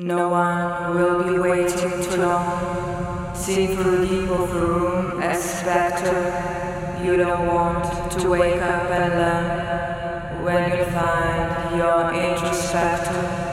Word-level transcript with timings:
No 0.00 0.28
one 0.28 0.94
will 0.94 1.24
be 1.24 1.40
waiting 1.40 1.90
too 1.90 2.22
long. 2.22 3.34
See 3.34 3.66
through 3.74 4.06
the 4.06 4.32
of 4.32 4.54
the 4.54 4.60
room 4.60 5.20
as 5.20 5.42
spectre. 5.58 7.02
You 7.02 7.16
don't 7.16 7.48
want 7.48 8.12
to 8.12 8.30
wake 8.30 8.62
up 8.62 8.84
and 8.92 9.14
learn 9.18 10.44
when 10.44 10.70
you 10.70 10.84
find 10.84 11.76
your 11.76 12.12
introspector. 12.12 13.47